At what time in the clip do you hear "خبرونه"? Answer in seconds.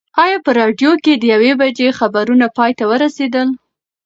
1.99-2.45